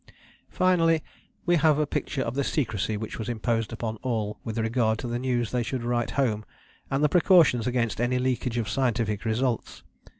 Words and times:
Finally, 0.49 1.03
we 1.45 1.57
have 1.57 1.77
a 1.77 1.85
picture 1.85 2.23
of 2.23 2.33
the 2.33 2.43
secrecy 2.43 2.97
which 2.97 3.19
was 3.19 3.29
imposed 3.29 3.71
upon 3.71 3.97
all 3.97 4.39
with 4.43 4.57
regard 4.57 4.97
to 4.97 5.07
the 5.07 5.19
news 5.19 5.51
they 5.51 5.61
should 5.61 5.83
write 5.83 6.09
home 6.17 6.43
and 6.89 7.03
the 7.03 7.07
precautions 7.07 7.67
against 7.67 8.01
any 8.01 8.17
leakage 8.17 8.57
of 8.57 8.67
scientific 8.67 9.25
results. 9.25 9.83